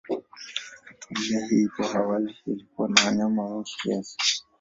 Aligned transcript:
Familia 1.01 1.47
hii 1.47 1.67
hapo 1.77 1.97
awali 1.97 2.35
ilikuwa 2.47 2.89
na 2.89 3.05
wanyama 3.05 3.45
wengi 3.49 3.75
kiasi. 3.83 4.17